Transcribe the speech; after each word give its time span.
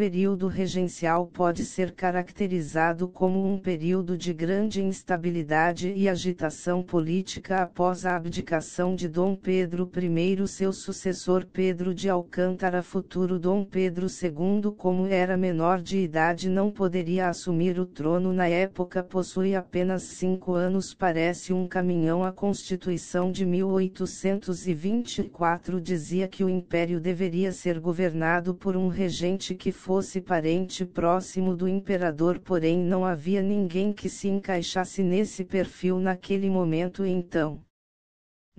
período 0.00 0.46
regencial 0.46 1.26
pode 1.26 1.62
ser 1.62 1.92
caracterizado 1.92 3.06
como 3.06 3.46
um 3.46 3.58
período 3.58 4.16
de 4.16 4.32
grande 4.32 4.82
instabilidade 4.82 5.92
e 5.94 6.08
agitação 6.08 6.82
política 6.82 7.58
após 7.58 8.06
a 8.06 8.16
abdicação 8.16 8.94
de 8.94 9.06
Dom 9.06 9.36
Pedro 9.36 9.86
I. 9.94 10.48
Seu 10.48 10.72
sucessor 10.72 11.44
Pedro 11.44 11.94
de 11.94 12.08
Alcântara, 12.08 12.82
futuro 12.82 13.38
Dom 13.38 13.62
Pedro 13.62 14.06
II, 14.06 14.72
como 14.74 15.06
era 15.06 15.36
menor 15.36 15.82
de 15.82 15.98
idade, 15.98 16.48
não 16.48 16.70
poderia 16.70 17.28
assumir 17.28 17.78
o 17.78 17.84
trono 17.84 18.32
na 18.32 18.48
época, 18.48 19.02
possui 19.02 19.54
apenas 19.54 20.04
cinco 20.04 20.54
anos. 20.54 20.94
Parece 20.94 21.52
um 21.52 21.68
caminhão. 21.68 22.24
A 22.24 22.32
Constituição 22.32 23.30
de 23.30 23.44
1824 23.44 25.78
dizia 25.78 26.26
que 26.26 26.42
o 26.42 26.48
império 26.48 26.98
deveria 26.98 27.52
ser 27.52 27.78
governado 27.78 28.54
por 28.54 28.78
um 28.78 28.88
regente 28.88 29.54
que 29.54 29.70
fosse 29.70 29.89
parente 30.20 30.84
próximo 30.86 31.56
do 31.56 31.66
imperador, 31.66 32.38
porém 32.38 32.78
não 32.78 33.04
havia 33.04 33.42
ninguém 33.42 33.92
que 33.92 34.08
se 34.08 34.28
encaixasse 34.28 35.02
nesse 35.02 35.44
perfil 35.44 35.98
naquele 35.98 36.48
momento 36.48 37.04
então. 37.04 37.60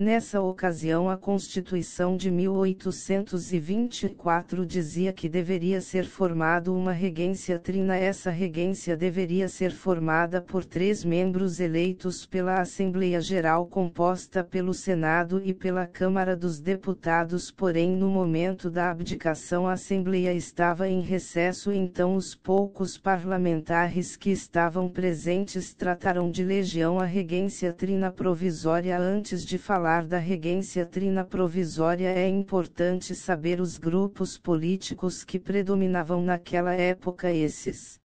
Nessa 0.02 0.40
ocasião, 0.40 1.08
a 1.08 1.16
Constituição 1.16 2.16
de 2.16 2.28
1824 2.28 4.66
dizia 4.66 5.12
que 5.12 5.28
deveria 5.28 5.80
ser 5.80 6.04
formado 6.04 6.74
uma 6.74 6.90
regência 6.90 7.56
trina. 7.56 7.96
Essa 7.96 8.28
regência 8.28 8.96
deveria 8.96 9.48
ser 9.48 9.70
formada 9.70 10.42
por 10.42 10.64
três 10.64 11.04
membros 11.04 11.60
eleitos 11.60 12.26
pela 12.26 12.60
Assembleia 12.60 13.20
Geral, 13.20 13.64
composta 13.64 14.42
pelo 14.42 14.74
Senado 14.74 15.40
e 15.44 15.54
pela 15.54 15.86
Câmara 15.86 16.36
dos 16.36 16.58
Deputados. 16.58 17.52
Porém, 17.52 17.94
no 17.94 18.08
momento 18.08 18.68
da 18.68 18.90
abdicação, 18.90 19.68
a 19.68 19.74
Assembleia 19.74 20.34
estava 20.34 20.88
em 20.88 21.00
recesso, 21.00 21.70
então 21.70 22.16
os 22.16 22.34
poucos 22.34 22.98
parlamentares 22.98 24.16
que 24.16 24.32
estavam 24.32 24.88
presentes 24.88 25.72
trataram 25.72 26.28
de 26.28 26.42
legião 26.42 26.98
a 26.98 27.04
regência 27.04 27.72
trina 27.72 28.10
provisória 28.10 28.98
antes 28.98 29.44
de 29.44 29.58
falar 29.58 29.91
falar 29.92 30.06
da 30.06 30.18
regência 30.18 30.86
trina 30.86 31.22
provisória. 31.22 32.08
É 32.08 32.26
importante 32.26 33.14
saber 33.14 33.60
os 33.60 33.76
grupos 33.76 34.38
políticos 34.38 35.22
que 35.22 35.38
predominavam 35.38 36.22
naquela 36.22 36.72
época 36.72 37.30
esses 37.30 38.01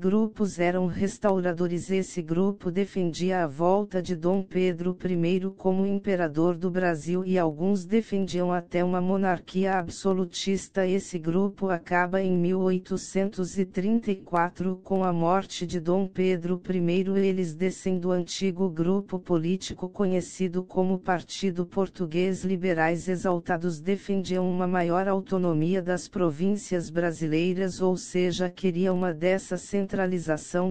grupos 0.00 0.58
eram 0.58 0.86
restauradores. 0.86 1.90
Esse 1.90 2.22
grupo 2.22 2.70
defendia 2.70 3.44
a 3.44 3.46
volta 3.46 4.00
de 4.00 4.16
Dom 4.16 4.42
Pedro 4.42 4.96
I 5.04 5.50
como 5.58 5.84
imperador 5.84 6.56
do 6.56 6.70
Brasil 6.70 7.22
e 7.22 7.38
alguns 7.38 7.84
defendiam 7.84 8.50
até 8.50 8.82
uma 8.82 9.02
monarquia 9.02 9.74
absolutista. 9.74 10.86
Esse 10.86 11.18
grupo 11.18 11.68
acaba 11.68 12.22
em 12.22 12.34
1834 12.34 14.80
com 14.82 15.04
a 15.04 15.12
morte 15.12 15.66
de 15.66 15.78
Dom 15.78 16.06
Pedro 16.06 16.58
I. 16.66 16.78
Eles 17.18 17.54
descem 17.54 17.98
do 17.98 18.10
antigo 18.10 18.70
grupo 18.70 19.18
político 19.18 19.86
conhecido 19.86 20.64
como 20.64 20.98
Partido 20.98 21.66
Português 21.66 22.42
Liberais 22.42 23.06
Exaltados 23.06 23.78
defendiam 23.78 24.50
uma 24.50 24.66
maior 24.66 25.06
autonomia 25.06 25.82
das 25.82 26.08
províncias 26.08 26.88
brasileiras, 26.88 27.82
ou 27.82 27.98
seja, 27.98 28.48
queriam 28.48 28.96
uma 28.96 29.12
dessas 29.12 29.60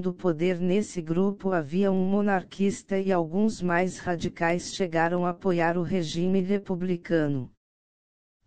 do 0.02 0.14
poder 0.14 0.60
nesse 0.60 1.02
grupo 1.02 1.52
havia 1.52 1.92
um 1.92 2.06
monarquista 2.06 2.98
e 2.98 3.12
alguns 3.12 3.62
mais 3.62 4.00
radicais 4.00 4.74
chegaram 4.74 5.26
a 5.26 5.30
apoiar 5.30 5.78
o 5.78 5.84
regime 5.84 6.42
republicano 6.42 7.52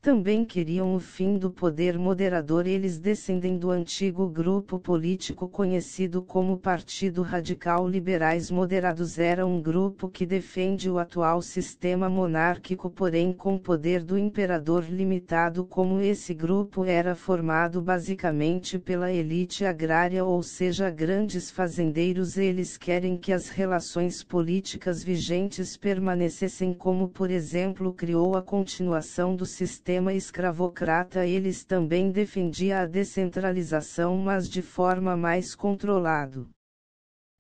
também 0.03 0.45
queriam 0.45 0.97
o 0.97 0.99
fim 0.99 1.39
do 1.39 1.49
poder 1.49 1.97
moderador. 1.97 2.67
Eles 2.67 2.99
descendem 2.99 3.57
do 3.57 3.71
antigo 3.71 4.29
grupo 4.29 4.77
político 4.77 5.49
conhecido 5.49 6.21
como 6.21 6.59
Partido 6.59 7.23
Radical 7.23 7.89
Liberais 7.89 8.51
Moderados. 8.51 9.17
Era 9.17 9.47
um 9.47 9.63
grupo 9.63 10.09
que 10.09 10.27
defende 10.27 10.91
o 10.91 10.99
atual 10.99 11.41
sistema 11.41 12.11
monárquico, 12.11 12.91
porém 12.91 13.33
com 13.33 13.57
poder 13.57 14.03
do 14.03 14.19
imperador 14.19 14.85
limitado. 14.91 15.65
Como 15.65 16.01
esse 16.01 16.35
grupo 16.35 16.85
era 16.85 17.15
formado 17.15 17.81
basicamente 17.81 18.81
pela 18.81 19.13
elite 19.13 19.65
agrária, 19.65 20.25
ou 20.25 20.43
seja, 20.43 20.91
grandes 20.91 21.49
fazendeiros, 21.49 22.37
eles 22.37 22.77
querem 22.77 23.17
que 23.17 23.33
as 23.33 23.49
relações 23.49 24.25
políticas 24.25 25.05
vigentes 25.05 25.77
permanecessem, 25.77 26.75
como 26.75 27.09
por 27.09 27.31
exemplo, 27.31 27.95
criou 27.95 28.37
a 28.37 28.43
continuação 28.43 29.37
do 29.37 29.47
sistema 29.47 29.92
sistema 29.93 30.15
escravocrata 30.15 31.27
eles 31.27 31.65
também 31.65 32.11
defendia 32.11 32.81
a 32.81 32.87
descentralização 32.87 34.17
mas 34.17 34.49
de 34.49 34.63
forma 34.63 35.19
mais 35.19 35.55
controlado. 35.55 36.49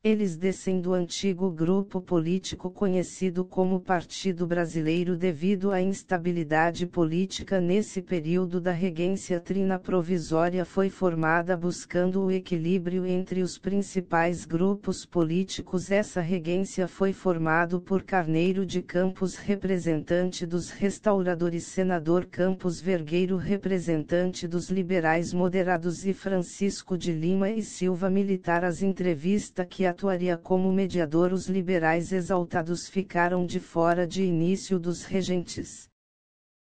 Eles 0.04 0.34
descem 0.34 0.80
do 0.80 0.94
antigo 0.94 1.48
grupo 1.48 2.00
político 2.00 2.68
conhecido 2.68 3.44
como 3.44 3.78
Partido 3.78 4.48
Brasileiro 4.48 5.16
devido 5.16 5.70
à 5.70 5.80
instabilidade 5.80 6.88
política 6.88 7.60
nesse 7.60 8.02
período 8.02 8.60
da 8.60 8.72
regência 8.72 9.38
trina 9.38 9.78
provisória 9.78 10.64
foi 10.64 10.90
formada 10.90 11.56
buscando 11.56 12.20
o 12.20 12.32
equilíbrio 12.32 13.06
entre 13.06 13.42
os 13.42 13.58
principais 13.58 14.44
grupos 14.44 15.06
políticos. 15.06 15.88
Essa 15.88 16.20
regência 16.20 16.88
foi 16.88 17.12
formado 17.12 17.80
por 17.80 18.02
Carneiro 18.02 18.66
de 18.66 18.82
Campos, 18.82 19.36
representante 19.36 20.44
dos 20.44 20.68
restauradores, 20.68 21.62
senador 21.66 22.26
Campos 22.26 22.80
Vergueiro, 22.80 23.36
representante 23.36 24.48
dos 24.48 24.68
liberais 24.68 25.32
moderados 25.32 26.04
e 26.04 26.12
Francisco 26.12 26.98
de 26.98 27.12
Lima 27.12 27.50
e 27.50 27.62
Silva, 27.62 28.10
militar. 28.10 28.64
As 28.64 28.82
entrevistas 28.82 29.64
que 29.70 29.91
atuaria 29.92 30.36
como 30.36 30.72
mediador. 30.72 31.32
Os 31.32 31.46
liberais 31.48 32.12
exaltados 32.12 32.88
ficaram 32.88 33.46
de 33.46 33.60
fora 33.60 34.06
de 34.06 34.24
início 34.24 34.78
dos 34.78 35.04
regentes 35.04 35.91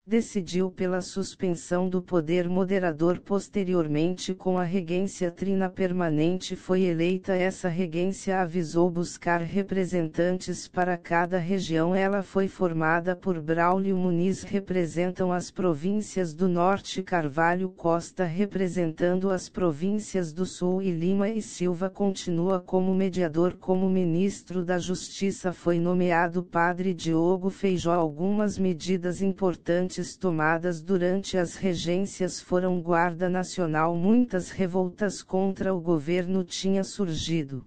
decidiu 0.09 0.71
pela 0.71 1.01
suspensão 1.01 1.87
do 1.87 2.01
poder 2.01 2.49
moderador 2.49 3.19
posteriormente 3.19 4.33
com 4.33 4.57
a 4.57 4.63
regência 4.63 5.29
trina 5.29 5.69
permanente 5.69 6.55
foi 6.55 6.81
eleita. 6.81 7.35
Essa 7.35 7.69
regência 7.69 8.41
avisou 8.41 8.89
buscar 8.89 9.39
representantes 9.39 10.67
para 10.67 10.97
cada 10.97 11.37
região. 11.37 11.93
Ela 11.93 12.23
foi 12.23 12.47
formada 12.47 13.15
por 13.15 13.39
Braulio 13.39 13.95
Muniz 13.95 14.41
representam 14.41 15.31
as 15.31 15.51
províncias 15.51 16.33
do 16.33 16.47
Norte 16.47 17.03
Carvalho 17.03 17.69
Costa 17.69 18.23
representando 18.23 19.29
as 19.29 19.47
províncias 19.47 20.33
do 20.33 20.43
Sul 20.43 20.81
e 20.81 20.89
Lima 20.89 21.29
e 21.29 21.39
Silva 21.39 21.87
continua 21.87 22.59
como 22.59 22.95
mediador 22.95 23.53
como 23.59 23.87
ministro 23.87 24.65
da 24.65 24.79
Justiça. 24.79 25.53
Foi 25.53 25.77
nomeado 25.77 26.41
Padre 26.41 26.95
Diogo 26.95 27.51
Feijó. 27.51 27.93
Algumas 27.93 28.57
medidas 28.57 29.21
importantes 29.21 29.98
tomadas 30.15 30.81
durante 30.81 31.37
as 31.37 31.55
regências 31.55 32.39
foram 32.39 32.81
Guarda 32.81 33.29
Nacional. 33.29 33.95
Muitas 33.95 34.49
revoltas 34.49 35.21
contra 35.21 35.73
o 35.73 35.81
governo 35.81 36.43
tinham 36.43 36.83
surgido. 36.83 37.65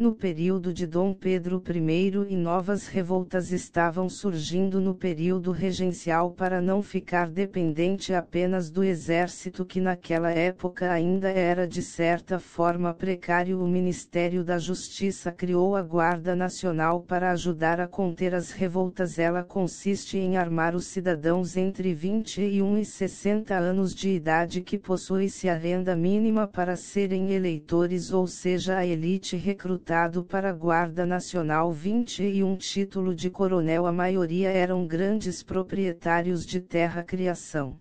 No 0.00 0.14
período 0.14 0.72
de 0.72 0.86
Dom 0.86 1.12
Pedro 1.12 1.60
I 1.68 2.32
e 2.32 2.36
novas 2.36 2.86
revoltas 2.86 3.50
estavam 3.50 4.08
surgindo 4.08 4.80
no 4.80 4.94
período 4.94 5.50
regencial 5.50 6.30
para 6.30 6.62
não 6.62 6.84
ficar 6.84 7.28
dependente 7.28 8.14
apenas 8.14 8.70
do 8.70 8.84
exército 8.84 9.64
que 9.64 9.80
naquela 9.80 10.30
época 10.30 10.92
ainda 10.92 11.28
era 11.28 11.66
de 11.66 11.82
certa 11.82 12.38
forma 12.38 12.94
precário. 12.94 13.60
O 13.60 13.66
Ministério 13.66 14.44
da 14.44 14.56
Justiça 14.56 15.32
criou 15.32 15.74
a 15.74 15.82
Guarda 15.82 16.36
Nacional 16.36 17.00
para 17.00 17.32
ajudar 17.32 17.80
a 17.80 17.88
conter 17.88 18.36
as 18.36 18.52
revoltas. 18.52 19.18
Ela 19.18 19.42
consiste 19.42 20.16
em 20.16 20.36
armar 20.36 20.76
os 20.76 20.86
cidadãos 20.86 21.56
entre 21.56 21.92
21 21.92 22.78
e 22.78 22.84
60 22.84 23.52
anos 23.52 23.92
de 23.92 24.10
idade 24.10 24.60
que 24.60 24.78
possuem-se 24.78 25.48
a 25.48 25.56
renda 25.56 25.96
mínima 25.96 26.46
para 26.46 26.76
serem 26.76 27.32
eleitores 27.32 28.12
ou 28.12 28.28
seja 28.28 28.76
a 28.76 28.86
elite 28.86 29.36
recrutada 29.36 29.87
para 30.22 30.50
a 30.50 30.52
Guarda 30.52 31.06
Nacional 31.06 31.72
21 31.72 32.58
título 32.58 33.14
de 33.14 33.30
coronel 33.30 33.86
a 33.86 33.92
maioria 33.92 34.50
eram 34.50 34.86
grandes 34.86 35.42
proprietários 35.42 36.44
de 36.44 36.60
terra 36.60 37.02
criação 37.02 37.80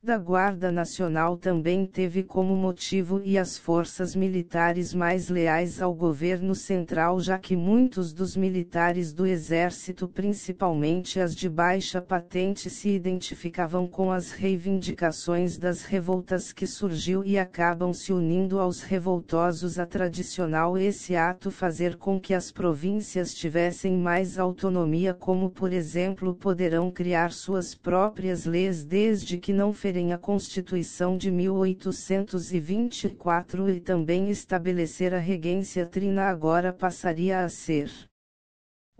da 0.00 0.16
Guarda 0.16 0.70
Nacional 0.70 1.36
também 1.36 1.84
teve 1.84 2.22
como 2.22 2.54
motivo 2.54 3.20
e 3.24 3.36
as 3.36 3.58
forças 3.58 4.14
militares 4.14 4.94
mais 4.94 5.28
leais 5.28 5.82
ao 5.82 5.92
governo 5.92 6.54
central, 6.54 7.18
já 7.18 7.36
que 7.36 7.56
muitos 7.56 8.12
dos 8.12 8.36
militares 8.36 9.12
do 9.12 9.26
Exército, 9.26 10.06
principalmente 10.06 11.18
as 11.18 11.34
de 11.34 11.48
baixa 11.48 12.00
patente, 12.00 12.70
se 12.70 12.90
identificavam 12.90 13.88
com 13.88 14.12
as 14.12 14.30
reivindicações 14.30 15.58
das 15.58 15.82
revoltas 15.82 16.52
que 16.52 16.64
surgiu 16.64 17.24
e 17.24 17.36
acabam 17.36 17.92
se 17.92 18.12
unindo 18.12 18.60
aos 18.60 18.82
revoltosos. 18.82 19.80
A 19.80 19.86
tradicional 19.86 20.78
esse 20.78 21.16
ato 21.16 21.50
fazer 21.50 21.96
com 21.96 22.20
que 22.20 22.34
as 22.34 22.52
províncias 22.52 23.34
tivessem 23.34 23.98
mais 23.98 24.38
autonomia, 24.38 25.12
como 25.12 25.50
por 25.50 25.72
exemplo 25.72 26.36
poderão 26.36 26.88
criar 26.88 27.32
suas 27.32 27.74
próprias 27.74 28.44
leis 28.44 28.84
desde 28.84 29.38
que 29.38 29.52
não 29.52 29.72
redigirem 29.98 30.12
a 30.12 30.18
Constituição 30.18 31.18
de 31.18 31.28
1824 31.30 33.68
e 33.68 33.80
também 33.80 34.30
estabelecer 34.30 35.12
a 35.12 35.18
regência 35.18 35.84
trina 35.84 36.28
agora 36.28 36.72
passaria 36.72 37.40
a 37.40 37.48
ser 37.48 37.90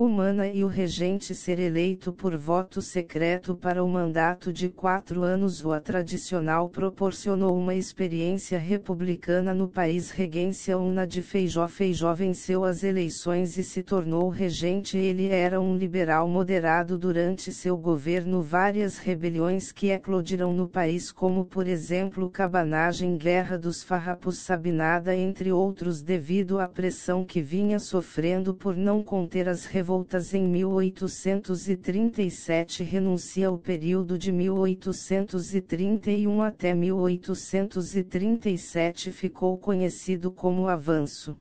humana 0.00 0.46
e 0.46 0.62
o 0.62 0.68
regente 0.68 1.34
ser 1.34 1.58
eleito 1.58 2.12
por 2.12 2.36
voto 2.36 2.80
secreto 2.80 3.56
para 3.56 3.82
o 3.82 3.88
mandato 3.88 4.52
de 4.52 4.68
quatro 4.68 5.24
anos. 5.24 5.64
O 5.64 5.72
a 5.72 5.80
tradicional 5.80 6.68
proporcionou 6.68 7.58
uma 7.58 7.74
experiência 7.74 8.60
republicana 8.60 9.52
no 9.52 9.66
país. 9.66 10.12
Regência 10.12 10.78
Una 10.78 11.04
de 11.04 11.20
Feijó. 11.20 11.66
Feijó 11.66 12.14
venceu 12.14 12.64
as 12.64 12.84
eleições 12.84 13.58
e 13.58 13.64
se 13.64 13.82
tornou 13.82 14.28
regente. 14.28 14.96
Ele 14.96 15.30
era 15.30 15.60
um 15.60 15.76
liberal 15.76 16.28
moderado 16.28 16.96
durante 16.96 17.50
seu 17.52 17.76
governo. 17.76 18.40
Várias 18.40 18.98
rebeliões 18.98 19.72
que 19.72 19.90
eclodiram 19.90 20.52
no 20.52 20.68
país, 20.68 21.10
como 21.10 21.44
por 21.44 21.66
exemplo 21.66 22.30
Cabanagem, 22.30 23.16
Guerra 23.16 23.58
dos 23.58 23.82
Farrapos, 23.82 24.38
Sabinada, 24.38 25.16
entre 25.16 25.50
outros, 25.50 26.00
devido 26.02 26.60
à 26.60 26.68
pressão 26.68 27.24
que 27.24 27.42
vinha 27.42 27.80
sofrendo 27.80 28.54
por 28.54 28.76
não 28.76 29.02
conter 29.02 29.48
as 29.48 29.64
revoluções 29.64 29.87
revoltas 29.88 30.34
em 30.34 30.46
1837 30.46 32.84
renuncia 32.84 33.48
ao 33.48 33.56
período 33.56 34.18
de 34.18 34.30
1831 34.30 36.42
até 36.42 36.74
1837 36.74 39.10
ficou 39.10 39.56
conhecido 39.56 40.30
como 40.30 40.68
Avanço 40.68 41.38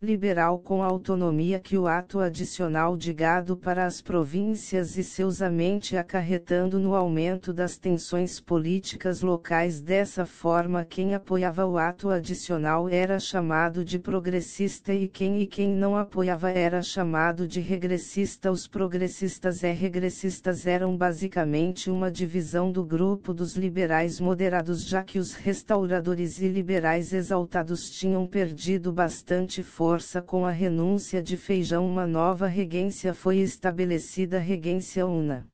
liberal 0.00 0.60
com 0.60 0.80
autonomia 0.80 1.58
que 1.58 1.76
o 1.76 1.88
ato 1.88 2.20
adicional 2.20 2.96
de 2.96 3.12
gado 3.12 3.56
para 3.56 3.84
as 3.84 4.00
províncias 4.00 4.96
e 4.96 5.02
seusamente 5.02 5.96
acarretando 5.96 6.78
no 6.78 6.94
aumento 6.94 7.52
das 7.52 7.76
tensões 7.76 8.38
políticas 8.38 9.22
locais. 9.22 9.80
Dessa 9.80 10.24
forma 10.24 10.84
quem 10.84 11.16
apoiava 11.16 11.66
o 11.66 11.76
ato 11.76 12.10
adicional 12.10 12.88
era 12.88 13.18
chamado 13.18 13.84
de 13.84 13.98
progressista 13.98 14.94
e 14.94 15.08
quem 15.08 15.40
e 15.40 15.48
quem 15.48 15.68
não 15.74 15.96
apoiava 15.96 16.48
era 16.48 16.80
chamado 16.80 17.48
de 17.48 17.58
regressista. 17.58 18.52
Os 18.52 18.68
progressistas 18.68 19.64
e 19.64 19.72
regressistas 19.72 20.64
eram 20.64 20.96
basicamente 20.96 21.90
uma 21.90 22.08
divisão 22.08 22.70
do 22.70 22.84
grupo 22.84 23.34
dos 23.34 23.56
liberais 23.56 24.20
moderados 24.20 24.86
já 24.86 25.02
que 25.02 25.18
os 25.18 25.34
restauradores 25.34 26.40
e 26.40 26.46
liberais 26.46 27.12
exaltados 27.12 27.90
tinham 27.90 28.28
perdido 28.28 28.92
bastante 28.92 29.60
força 29.60 29.87
força 29.88 30.20
com 30.20 30.44
a 30.44 30.50
renúncia 30.50 31.22
de 31.22 31.34
Feijão 31.34 31.86
uma 31.86 32.06
nova 32.06 32.46
regência 32.46 33.14
foi 33.14 33.38
estabelecida 33.38 34.38
Regência 34.38 35.06
Una 35.06 35.46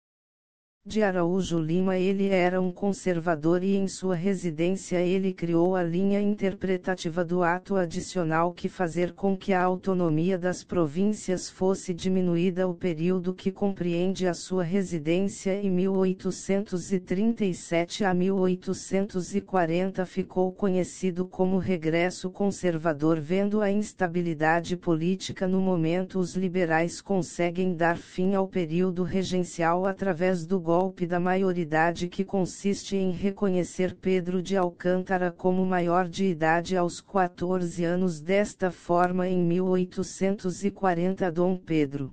de 0.86 1.02
Araújo 1.02 1.58
Lima 1.58 1.96
ele 1.96 2.28
era 2.28 2.60
um 2.60 2.70
conservador 2.70 3.64
e 3.64 3.74
em 3.74 3.88
sua 3.88 4.14
residência 4.14 5.00
ele 5.00 5.32
criou 5.32 5.74
a 5.74 5.82
linha 5.82 6.20
interpretativa 6.20 7.24
do 7.24 7.42
ato 7.42 7.76
adicional 7.76 8.52
que 8.52 8.68
fazer 8.68 9.12
com 9.12 9.34
que 9.34 9.54
a 9.54 9.62
autonomia 9.62 10.36
das 10.36 10.62
províncias 10.62 11.48
fosse 11.48 11.94
diminuída. 11.94 12.68
O 12.68 12.74
período 12.74 13.32
que 13.32 13.50
compreende 13.50 14.26
a 14.26 14.34
sua 14.34 14.62
residência 14.62 15.58
em 15.58 15.70
1837 15.70 18.04
a 18.04 18.12
1840 18.12 20.04
ficou 20.04 20.52
conhecido 20.52 21.24
como 21.24 21.56
regresso 21.56 22.28
conservador 22.28 23.18
vendo 23.18 23.62
a 23.62 23.70
instabilidade 23.70 24.76
política 24.76 25.48
no 25.48 25.62
momento. 25.62 26.18
Os 26.18 26.36
liberais 26.36 27.00
conseguem 27.00 27.74
dar 27.74 27.96
fim 27.96 28.34
ao 28.34 28.46
período 28.46 29.02
regencial 29.02 29.86
através 29.86 30.44
do 30.44 30.60
golpe 30.60 30.73
golpe 30.76 31.06
da 31.06 31.20
maioridade 31.20 32.08
que 32.08 32.24
consiste 32.24 32.96
em 32.96 33.12
reconhecer 33.12 33.94
Pedro 33.94 34.42
de 34.42 34.56
Alcântara 34.56 35.30
como 35.30 35.64
maior 35.64 36.08
de 36.08 36.24
idade 36.24 36.76
aos 36.76 37.00
14 37.00 37.84
anos 37.84 38.20
desta 38.20 38.72
forma 38.72 39.28
em 39.28 39.40
1840 39.40 41.30
Dom 41.30 41.56
Pedro 41.56 42.12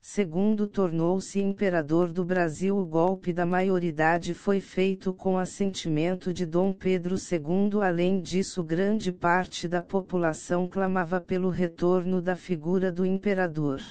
segundo 0.00 0.66
tornou-se 0.66 1.38
imperador 1.38 2.10
do 2.10 2.24
Brasil. 2.24 2.74
O 2.74 2.86
golpe 2.86 3.34
da 3.34 3.44
maioridade 3.44 4.32
foi 4.32 4.58
feito 4.58 5.12
com 5.12 5.36
assentimento 5.36 6.32
de 6.32 6.46
Dom 6.46 6.72
Pedro 6.72 7.16
II. 7.16 7.82
Além 7.82 8.22
disso, 8.22 8.64
grande 8.64 9.12
parte 9.12 9.68
da 9.68 9.82
população 9.82 10.66
clamava 10.66 11.20
pelo 11.20 11.50
retorno 11.50 12.22
da 12.22 12.34
figura 12.34 12.90
do 12.90 13.04
imperador 13.04 13.82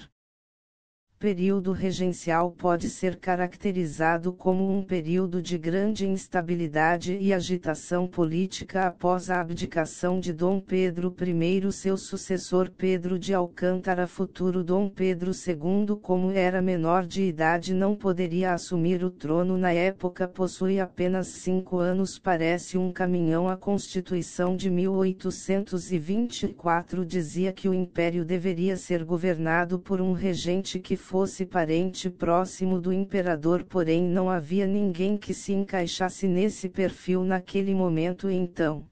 período 1.19 1.71
regencial 1.71 2.51
pode 2.51 2.91
ser 2.91 3.15
caracterizado 3.15 4.31
como 4.31 4.71
um 4.71 4.83
período 4.83 5.41
de 5.41 5.57
grande 5.57 6.07
instabilidade 6.07 7.17
e 7.19 7.33
agitação 7.33 8.05
política 8.05 8.85
após 8.85 9.31
a 9.31 9.41
abdicação 9.41 10.19
de 10.19 10.31
Dom 10.31 10.59
Pedro 10.59 11.11
I. 11.19 11.71
Seu 11.71 11.97
sucessor 11.97 12.69
Pedro 12.69 13.17
de 13.17 13.33
Alcântara, 13.33 14.05
futuro 14.05 14.63
Dom 14.63 14.89
Pedro 14.89 15.31
II, 15.31 15.95
como 15.99 16.29
era 16.29 16.61
menor 16.61 17.03
de 17.03 17.23
idade, 17.23 17.73
não 17.73 17.95
poderia 17.95 18.53
assumir 18.53 19.03
o 19.03 19.09
trono 19.09 19.57
na 19.57 19.73
época, 19.73 20.27
possui 20.27 20.79
apenas 20.79 21.29
cinco 21.29 21.79
anos. 21.79 22.19
Parece 22.19 22.77
um 22.77 22.91
caminhão. 22.91 23.49
A 23.49 23.57
Constituição 23.57 24.55
de 24.55 24.69
1824 24.69 27.03
dizia 27.03 27.51
que 27.51 27.67
o 27.67 27.73
império 27.73 28.23
deveria 28.23 28.77
ser 28.77 29.03
governado 29.03 29.79
por 29.79 29.99
um 29.99 30.13
regente 30.13 30.79
que 30.79 30.95
fosse 31.07 31.45
parente 31.45 32.09
próximo 32.09 32.81
do 32.81 32.91
imperador, 32.91 33.63
porém 33.63 34.03
não 34.03 34.29
havia 34.29 34.67
ninguém 34.67 35.15
que 35.15 35.33
se 35.33 35.53
encaixasse 35.53 36.27
nesse 36.27 36.67
perfil 36.67 37.23
naquele 37.23 37.73
momento 37.73 38.29
então. 38.29 38.85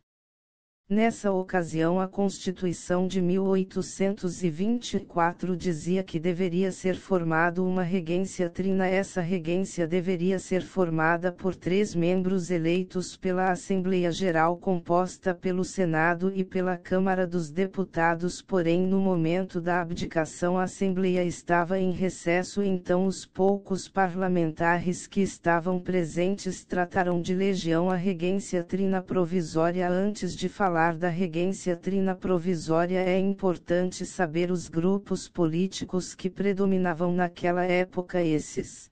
Nessa 0.88 1.32
ocasião, 1.32 2.00
a 2.00 2.08
Constituição 2.08 3.08
de 3.08 3.20
1824 3.20 5.58
dizia 5.58 6.04
que 6.04 6.20
deveria 6.20 6.72
ser 6.72 6.96
formado 6.96 7.66
uma 7.66 7.82
regência 7.82 8.48
trina. 8.52 8.86
Essa 8.86 9.20
regência 9.20 9.88
deveria 9.88 10.38
ser 10.38 10.62
formada 10.62 11.32
por 11.32 11.56
três 11.56 11.96
membros 11.96 12.52
eleitos 12.52 13.18
pela 13.18 13.50
Assembleia 13.50 14.12
Geral, 14.12 14.58
composta 14.58 15.34
pelo 15.34 15.64
Senado 15.64 16.32
e 16.36 16.44
pela 16.44 16.78
Câmara 16.78 17.26
dos 17.26 17.50
Deputados. 17.50 18.44
Porém, 18.44 18.86
no 18.86 19.00
momento 19.00 19.60
da 19.60 19.82
abdicação, 19.82 20.56
a 20.56 20.66
Assembleia 20.66 21.24
estava 21.24 21.80
em 21.80 21.94
recesso, 21.94 22.62
então 22.62 23.08
os 23.08 23.26
poucos 23.26 23.90
parlamentares 23.90 25.08
que 25.08 25.22
estavam 25.22 25.80
presentes 25.80 26.64
trataram 26.64 27.20
de 27.20 27.34
legião 27.34 27.90
a 27.90 27.96
regência 27.96 28.64
trina 28.64 29.02
provisória 29.02 29.90
antes 29.90 30.36
de 30.36 30.48
falar 30.48 30.75
falar 30.76 30.98
da 30.98 31.08
regência 31.08 31.74
trina 31.78 32.14
provisória 32.14 33.00
é 33.00 33.18
importante 33.18 34.06
saber 34.06 34.52
os 34.52 34.68
grupos 34.68 35.26
políticos 35.30 36.14
que 36.14 36.30
predominavam 36.30 37.14
naquela 37.14 37.64
época 37.64 38.22
esses 38.22 38.92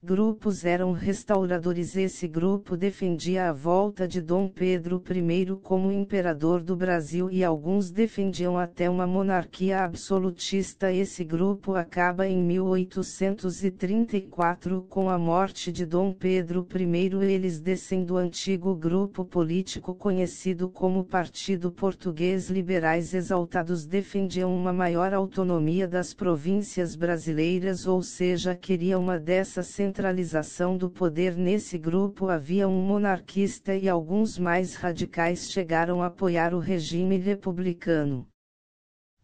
grupos 0.00 0.64
eram 0.64 0.92
restauradores. 0.92 1.96
Esse 1.96 2.28
grupo 2.28 2.76
defendia 2.76 3.48
a 3.48 3.52
volta 3.52 4.06
de 4.06 4.20
Dom 4.20 4.48
Pedro 4.48 5.02
I 5.10 5.56
como 5.60 5.90
imperador 5.90 6.62
do 6.62 6.76
Brasil 6.76 7.28
e 7.30 7.42
alguns 7.42 7.90
defendiam 7.90 8.56
até 8.56 8.88
uma 8.88 9.08
monarquia 9.08 9.80
absolutista. 9.80 10.92
Esse 10.92 11.24
grupo 11.24 11.74
acaba 11.74 12.28
em 12.28 12.40
1834 12.40 14.86
com 14.88 15.10
a 15.10 15.18
morte 15.18 15.72
de 15.72 15.84
Dom 15.84 16.12
Pedro 16.12 16.64
I. 16.72 17.24
Eles 17.24 17.58
descem 17.58 18.04
do 18.04 18.16
antigo 18.16 18.76
grupo 18.76 19.24
político 19.24 19.96
conhecido 19.96 20.68
como 20.68 21.02
Partido 21.02 21.72
Português. 21.72 22.48
Liberais 22.48 23.14
exaltados 23.14 23.84
defendiam 23.84 24.56
uma 24.56 24.72
maior 24.72 25.12
autonomia 25.12 25.88
das 25.88 26.14
províncias 26.14 26.94
brasileiras, 26.94 27.84
ou 27.84 28.00
seja, 28.00 28.54
queria 28.54 28.96
uma 28.96 29.18
dessas 29.18 29.66
centralização 29.88 30.76
do 30.76 30.90
poder 30.90 31.34
nesse 31.34 31.78
grupo 31.78 32.28
havia 32.28 32.68
um 32.68 32.82
monarquista 32.82 33.74
e 33.74 33.88
alguns 33.88 34.38
mais 34.38 34.74
radicais 34.74 35.50
chegaram 35.50 36.02
a 36.02 36.06
apoiar 36.06 36.52
o 36.52 36.58
regime 36.58 37.16
republicano 37.16 38.28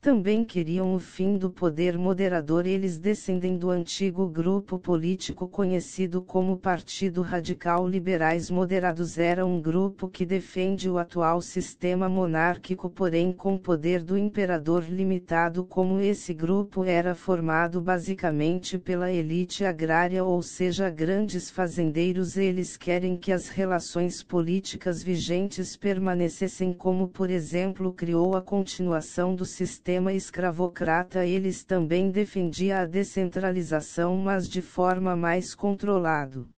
também 0.05 0.45
queriam 0.45 0.95
o 0.95 0.99
fim 0.99 1.39
do 1.39 1.49
poder 1.49 1.97
moderador. 1.97 2.67
Eles 2.67 2.99
descendem 2.99 3.57
do 3.57 3.71
antigo 3.71 4.29
grupo 4.29 4.79
político 4.79 5.49
conhecido 5.49 6.21
como 6.21 6.59
Partido 6.59 7.23
Radical 7.23 7.89
Liberais 7.89 8.51
Moderados. 8.51 9.17
Era 9.17 9.47
um 9.47 9.63
grupo 9.63 10.07
que 10.07 10.27
defende 10.27 10.91
o 10.91 10.99
atual 10.99 11.41
sistema 11.41 12.07
monárquico, 12.07 12.91
porém 12.91 13.33
com 13.33 13.57
poder 13.57 14.03
do 14.03 14.19
imperador 14.19 14.85
limitado. 14.87 15.65
Como 15.65 15.99
esse 15.99 16.35
grupo 16.35 16.85
era 16.85 17.15
formado 17.15 17.81
basicamente 17.81 18.77
pela 18.77 19.11
elite 19.11 19.65
agrária, 19.65 20.23
ou 20.23 20.43
seja, 20.43 20.91
grandes 20.91 21.51
fazendeiros, 21.51 22.37
eles 22.37 22.77
querem 22.77 23.17
que 23.17 23.33
as 23.33 23.49
relações 23.49 24.23
políticas 24.23 25.03
vigentes 25.03 25.79
permanecessem, 25.79 26.75
como 26.75 27.09
por 27.09 27.31
exemplo, 27.31 27.91
criou 27.91 28.37
a 28.37 28.43
continuação 28.43 29.35
do 29.35 29.47
sistema 29.47 29.94
sistema 29.95 30.13
escravocrata 30.13 31.25
eles 31.25 31.63
também 31.63 32.11
defendia 32.11 32.81
a 32.81 32.85
descentralização 32.85 34.17
mas 34.17 34.49
de 34.49 34.61
forma 34.61 35.15
mais 35.15 35.55
controlado. 35.55 36.49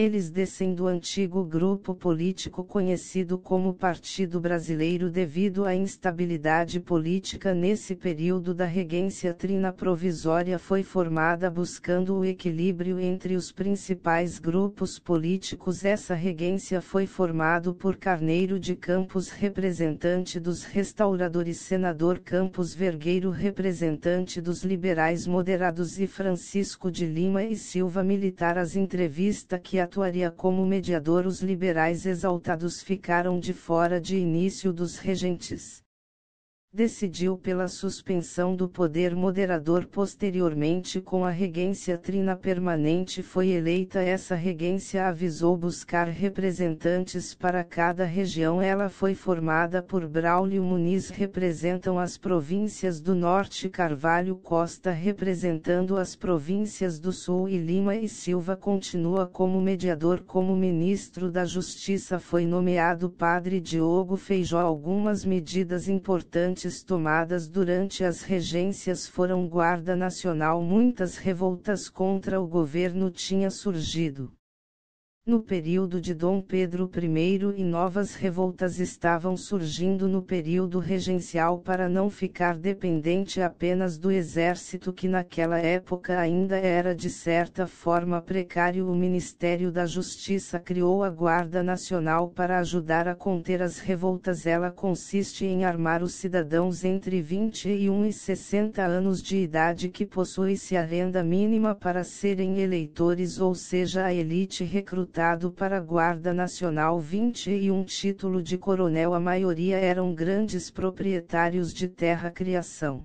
Eles 0.00 0.30
descem 0.30 0.76
do 0.76 0.86
antigo 0.86 1.44
grupo 1.44 1.92
político 1.92 2.62
conhecido 2.62 3.36
como 3.36 3.74
Partido 3.74 4.38
Brasileiro 4.38 5.10
devido 5.10 5.64
à 5.64 5.74
instabilidade 5.74 6.78
política 6.78 7.52
nesse 7.52 7.96
período 7.96 8.54
da 8.54 8.64
regência 8.64 9.34
trina 9.34 9.72
provisória 9.72 10.56
foi 10.56 10.84
formada 10.84 11.50
buscando 11.50 12.16
o 12.16 12.24
equilíbrio 12.24 13.00
entre 13.00 13.34
os 13.34 13.50
principais 13.50 14.38
grupos 14.38 15.00
políticos. 15.00 15.84
Essa 15.84 16.14
regência 16.14 16.80
foi 16.80 17.04
formado 17.04 17.74
por 17.74 17.96
Carneiro 17.96 18.60
de 18.60 18.76
Campos 18.76 19.30
representante 19.30 20.38
dos 20.38 20.62
restauradores 20.62 21.56
senador 21.56 22.20
Campos 22.20 22.72
Vergueiro 22.72 23.30
representante 23.30 24.40
dos 24.40 24.62
liberais 24.62 25.26
moderados 25.26 25.98
e 25.98 26.06
Francisco 26.06 26.88
de 26.88 27.04
Lima 27.04 27.42
e 27.42 27.56
Silva 27.56 28.04
militar 28.04 28.56
as 28.56 28.76
entrevista 28.76 29.58
que 29.58 29.80
a 29.80 29.87
atuaria 29.88 30.30
como 30.30 30.66
mediador 30.66 31.26
os 31.26 31.40
liberais 31.40 32.04
exaltados 32.04 32.82
ficaram 32.82 33.40
de 33.40 33.54
fora 33.54 33.98
de 33.98 34.18
início 34.18 34.70
dos 34.70 34.98
regentes 34.98 35.82
decidiu 36.70 37.38
pela 37.38 37.66
suspensão 37.66 38.54
do 38.54 38.68
poder 38.68 39.16
moderador 39.16 39.86
posteriormente 39.86 41.00
com 41.00 41.24
a 41.24 41.30
regência 41.30 41.96
trina 41.96 42.36
permanente 42.36 43.22
foi 43.22 43.48
eleita. 43.48 44.02
Essa 44.02 44.34
regência 44.34 45.08
avisou 45.08 45.56
buscar 45.56 46.08
representantes 46.08 47.34
para 47.34 47.64
cada 47.64 48.04
região. 48.04 48.60
Ela 48.60 48.90
foi 48.90 49.14
formada 49.14 49.82
por 49.82 50.06
Braulio 50.06 50.62
Muniz 50.62 51.08
representam 51.08 51.98
as 51.98 52.18
províncias 52.18 53.00
do 53.00 53.14
Norte 53.14 53.70
Carvalho 53.70 54.36
Costa 54.36 54.90
representando 54.90 55.96
as 55.96 56.14
províncias 56.14 57.00
do 57.00 57.12
Sul 57.12 57.48
e 57.48 57.56
Lima 57.56 57.96
e 57.96 58.06
Silva 58.06 58.54
continua 58.56 59.26
como 59.26 59.58
mediador 59.58 60.20
como 60.20 60.54
ministro 60.54 61.30
da 61.30 61.46
Justiça. 61.46 62.18
Foi 62.18 62.44
nomeado 62.44 63.08
Padre 63.08 63.58
Diogo 63.58 64.18
Feijó. 64.18 64.58
Algumas 64.58 65.24
medidas 65.24 65.88
importantes 65.88 66.57
tomadas 66.82 67.48
durante 67.48 68.02
as 68.02 68.22
regências 68.22 69.06
foram 69.06 69.46
Guarda 69.48 69.94
Nacional. 69.94 70.60
Muitas 70.60 71.16
revoltas 71.16 71.88
contra 71.88 72.40
o 72.40 72.48
governo 72.48 73.10
tinha 73.12 73.48
surgido. 73.48 74.32
No 75.28 75.42
período 75.42 76.00
de 76.00 76.14
Dom 76.14 76.40
Pedro 76.40 76.90
I 76.96 77.60
e 77.60 77.62
novas 77.62 78.14
revoltas 78.14 78.80
estavam 78.80 79.36
surgindo 79.36 80.08
no 80.08 80.22
período 80.22 80.78
regencial 80.78 81.58
para 81.58 81.86
não 81.86 82.08
ficar 82.08 82.56
dependente 82.56 83.42
apenas 83.42 83.98
do 83.98 84.10
exército 84.10 84.90
que 84.90 85.06
naquela 85.06 85.58
época 85.58 86.18
ainda 86.18 86.56
era 86.56 86.94
de 86.94 87.10
certa 87.10 87.66
forma 87.66 88.22
precário. 88.22 88.90
O 88.90 88.96
Ministério 88.96 89.70
da 89.70 89.84
Justiça 89.84 90.58
criou 90.58 91.04
a 91.04 91.10
Guarda 91.10 91.62
Nacional 91.62 92.30
para 92.30 92.58
ajudar 92.60 93.06
a 93.06 93.14
conter 93.14 93.60
as 93.60 93.78
revoltas. 93.78 94.46
Ela 94.46 94.70
consiste 94.70 95.44
em 95.44 95.62
armar 95.62 96.02
os 96.02 96.14
cidadãos 96.14 96.84
entre 96.84 97.20
21 97.20 98.06
e 98.06 98.14
60 98.14 98.82
anos 98.82 99.22
de 99.22 99.36
idade 99.36 99.90
que 99.90 100.06
possuem-se 100.06 100.74
a 100.74 100.82
renda 100.82 101.22
mínima 101.22 101.74
para 101.74 102.02
serem 102.02 102.60
eleitores 102.60 103.38
ou 103.38 103.54
seja 103.54 104.06
a 104.06 104.14
elite 104.14 104.64
recrutada 104.64 105.17
para 105.50 105.78
a 105.78 105.80
Guarda 105.80 106.32
Nacional 106.32 107.00
21 107.00 107.84
título 107.84 108.40
de 108.40 108.56
coronel 108.56 109.12
a 109.12 109.18
maioria 109.18 109.76
eram 109.76 110.14
grandes 110.14 110.70
proprietários 110.70 111.74
de 111.74 111.88
terra 111.88 112.30
criação 112.30 113.04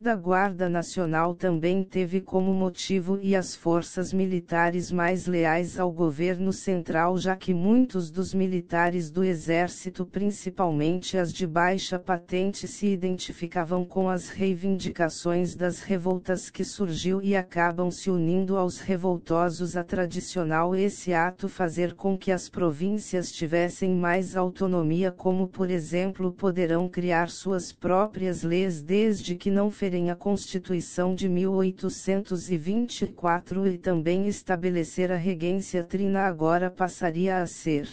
da 0.00 0.14
Guarda 0.14 0.68
Nacional 0.68 1.34
também 1.34 1.82
teve 1.82 2.20
como 2.20 2.54
motivo 2.54 3.18
e 3.20 3.34
as 3.34 3.56
forças 3.56 4.12
militares 4.12 4.92
mais 4.92 5.26
leais 5.26 5.76
ao 5.76 5.90
governo 5.90 6.52
central, 6.52 7.18
já 7.18 7.34
que 7.34 7.52
muitos 7.52 8.08
dos 8.08 8.32
militares 8.32 9.10
do 9.10 9.24
Exército, 9.24 10.06
principalmente 10.06 11.18
as 11.18 11.32
de 11.32 11.48
baixa 11.48 11.98
patente, 11.98 12.68
se 12.68 12.86
identificavam 12.86 13.84
com 13.84 14.08
as 14.08 14.28
reivindicações 14.28 15.56
das 15.56 15.80
revoltas 15.80 16.48
que 16.48 16.62
surgiu 16.62 17.20
e 17.20 17.34
acabam 17.34 17.90
se 17.90 18.08
unindo 18.08 18.56
aos 18.56 18.78
revoltosos. 18.78 19.76
A 19.76 19.82
tradicional 19.82 20.76
esse 20.76 21.12
ato 21.12 21.48
fazer 21.48 21.94
com 21.94 22.16
que 22.16 22.30
as 22.30 22.48
províncias 22.48 23.32
tivessem 23.32 23.96
mais 23.96 24.36
autonomia, 24.36 25.10
como 25.10 25.48
por 25.48 25.68
exemplo, 25.68 26.30
poderão 26.30 26.88
criar 26.88 27.30
suas 27.30 27.72
próprias 27.72 28.44
leis 28.44 28.80
desde 28.80 29.34
que 29.34 29.50
não 29.50 29.72
a 30.10 30.14
Constituição 30.14 31.14
de 31.14 31.26
1824 31.28 33.66
e 33.66 33.78
também 33.78 34.28
estabelecer 34.28 35.10
a 35.10 35.16
regência 35.16 35.82
trina 35.82 36.26
agora 36.26 36.70
passaria 36.70 37.38
a 37.38 37.46
ser 37.46 37.88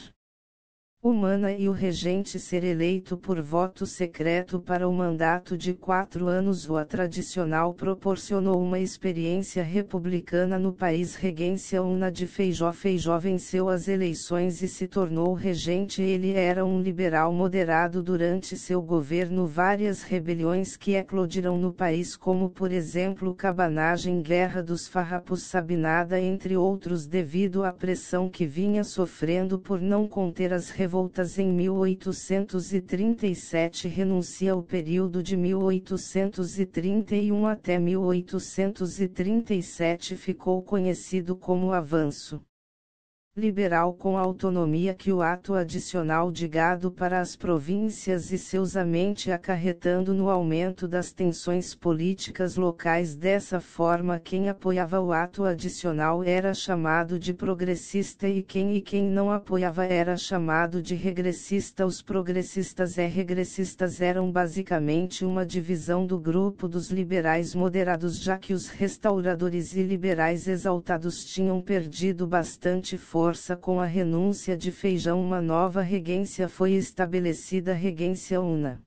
humana 1.07 1.51
e 1.51 1.69
o 1.69 1.71
regente 1.71 2.39
ser 2.39 2.63
eleito 2.63 3.15
por 3.15 3.39
voto 3.39 3.85
secreto 3.85 4.59
para 4.59 4.89
o 4.89 4.91
mandato 4.91 5.55
de 5.55 5.71
quatro 5.71 6.25
anos. 6.25 6.67
O 6.67 6.77
a 6.77 6.83
tradicional 6.83 7.75
proporcionou 7.75 8.59
uma 8.59 8.79
experiência 8.79 9.61
republicana 9.61 10.57
no 10.57 10.73
país. 10.73 11.13
Regência 11.13 11.83
Una 11.83 12.11
de 12.11 12.25
Feijó. 12.25 12.73
Feijó 12.73 13.19
venceu 13.19 13.69
as 13.69 13.87
eleições 13.87 14.63
e 14.63 14.67
se 14.67 14.87
tornou 14.87 15.35
regente. 15.35 16.01
Ele 16.01 16.31
era 16.31 16.65
um 16.65 16.81
liberal 16.81 17.31
moderado 17.31 18.01
durante 18.01 18.57
seu 18.57 18.81
governo. 18.81 19.45
Várias 19.45 20.01
rebeliões 20.01 20.75
que 20.75 20.95
eclodiram 20.95 21.55
no 21.55 21.71
país, 21.71 22.15
como 22.15 22.49
por 22.49 22.71
exemplo 22.71 23.35
Cabanagem, 23.35 24.23
Guerra 24.23 24.63
dos 24.63 24.87
Farrapos, 24.87 25.43
Sabinada, 25.43 26.19
entre 26.19 26.57
outros, 26.57 27.05
devido 27.05 27.63
à 27.63 27.71
pressão 27.71 28.27
que 28.27 28.47
vinha 28.47 28.83
sofrendo 28.83 29.59
por 29.59 29.79
não 29.79 30.07
conter 30.07 30.51
as 30.51 30.71
revoluções 30.71 30.94
revoltas 30.95 31.37
em 31.37 31.51
1837 31.51 33.89
renuncia 33.89 34.53
ao 34.53 34.63
período 34.63 35.21
de 35.21 35.35
1831 35.35 37.47
até 37.47 37.77
1837 37.77 40.15
ficou 40.15 40.63
conhecido 40.63 41.35
como 41.35 41.73
Avanço 41.73 42.41
liberal 43.37 43.93
com 43.93 44.17
autonomia 44.17 44.93
que 44.93 45.11
o 45.11 45.21
ato 45.21 45.55
adicional 45.55 46.31
de 46.31 46.47
gado 46.47 46.89
para 46.89 47.19
as 47.19 47.35
províncias 47.35 48.31
e 48.31 48.37
seus 48.37 48.77
amente 48.77 49.29
acarretando 49.29 50.13
no 50.13 50.29
aumento 50.29 50.87
das 50.87 51.11
tensões 51.11 51.75
políticas 51.75 52.55
locais. 52.55 53.13
Dessa 53.13 53.59
forma 53.59 54.21
quem 54.21 54.47
apoiava 54.47 55.01
o 55.01 55.11
ato 55.11 55.43
adicional 55.43 56.23
era 56.23 56.53
chamado 56.53 57.19
de 57.19 57.33
progressista 57.33 58.25
e 58.25 58.41
quem 58.41 58.77
e 58.77 58.79
quem 58.79 59.03
não 59.03 59.29
apoiava 59.29 59.83
era 59.83 60.15
chamado 60.15 60.81
de 60.81 60.95
regressista. 60.95 61.85
Os 61.85 62.01
progressistas 62.01 62.97
e 62.97 63.05
regressistas 63.05 63.99
eram 63.99 64.31
basicamente 64.31 65.25
uma 65.25 65.45
divisão 65.45 66.07
do 66.07 66.17
grupo 66.17 66.69
dos 66.69 66.89
liberais 66.89 67.53
moderados 67.53 68.17
já 68.17 68.37
que 68.37 68.53
os 68.53 68.69
restauradores 68.69 69.75
e 69.75 69.83
liberais 69.83 70.47
exaltados 70.47 71.25
tinham 71.25 71.61
perdido 71.61 72.25
bastante 72.25 72.97
força 72.97 73.24
força 73.25 73.57
com 73.57 73.79
a 73.79 73.87
renúncia 73.87 74.55
de 74.55 74.71
Feijão 74.71 75.19
uma 75.19 75.41
nova 75.41 75.81
regência 75.81 76.47
foi 76.47 76.73
estabelecida 76.73 77.73
Regência 77.73 78.39
Una 78.39 78.84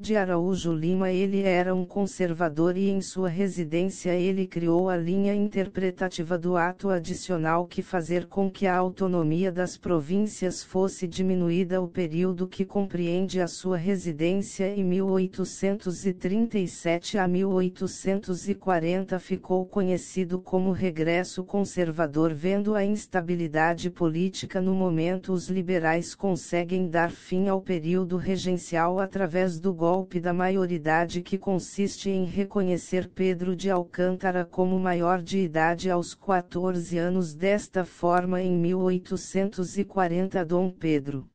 de 0.00 0.16
Araújo 0.16 0.72
Lima. 0.72 1.10
Ele 1.10 1.42
era 1.42 1.74
um 1.74 1.84
conservador 1.84 2.74
e 2.74 2.88
em 2.88 3.02
sua 3.02 3.28
residência 3.28 4.14
ele 4.14 4.46
criou 4.46 4.88
a 4.88 4.96
linha 4.96 5.34
interpretativa 5.34 6.38
do 6.38 6.56
ato 6.56 6.88
adicional 6.88 7.66
que 7.66 7.82
fazer 7.82 8.24
com 8.24 8.50
que 8.50 8.66
a 8.66 8.74
autonomia 8.74 9.52
das 9.52 9.76
províncias 9.76 10.64
fosse 10.64 11.06
diminuída. 11.06 11.82
O 11.82 11.88
período 11.88 12.48
que 12.48 12.64
compreende 12.64 13.42
a 13.42 13.46
sua 13.46 13.76
residência 13.76 14.74
em 14.74 14.82
1837 14.82 17.18
a 17.18 17.28
1840 17.28 19.18
ficou 19.18 19.66
conhecido 19.66 20.40
como 20.40 20.72
regresso 20.72 21.44
conservador 21.44 22.32
vendo 22.32 22.74
a 22.74 22.82
instabilidade 22.82 23.90
política 23.90 24.62
no 24.62 24.74
momento. 24.74 25.34
Os 25.34 25.50
liberais 25.50 26.14
conseguem 26.14 26.88
dar 26.88 27.10
fim 27.10 27.48
ao 27.48 27.60
período 27.60 28.16
regencial 28.16 28.98
através 28.98 29.60
do 29.60 29.74
golpe 29.74 29.89
golpe 29.90 30.20
da 30.20 30.32
maioridade 30.32 31.20
que 31.20 31.36
consiste 31.36 32.10
em 32.10 32.24
reconhecer 32.24 33.08
Pedro 33.08 33.56
de 33.56 33.68
Alcântara 33.68 34.44
como 34.44 34.78
maior 34.78 35.20
de 35.20 35.38
idade 35.38 35.90
aos 35.90 36.14
14 36.14 36.96
anos 36.96 37.34
desta 37.34 37.84
forma 37.84 38.40
em 38.40 38.56
1840 38.56 40.44
Dom 40.44 40.70
Pedro 40.70 41.28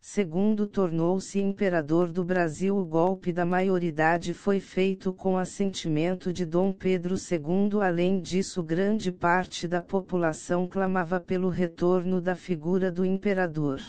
Segundo 0.00 0.66
tornou-se 0.66 1.38
imperador 1.38 2.10
do 2.10 2.24
Brasil. 2.24 2.76
O 2.76 2.84
golpe 2.84 3.32
da 3.32 3.44
maioridade 3.44 4.34
foi 4.34 4.58
feito 4.58 5.12
com 5.12 5.38
assentimento 5.38 6.32
de 6.32 6.44
Dom 6.44 6.72
Pedro 6.72 7.14
II. 7.14 7.82
Além 7.82 8.20
disso, 8.20 8.64
grande 8.64 9.12
parte 9.12 9.68
da 9.68 9.80
população 9.80 10.66
clamava 10.66 11.20
pelo 11.20 11.48
retorno 11.48 12.20
da 12.20 12.34
figura 12.34 12.90
do 12.90 13.04
imperador. 13.04 13.80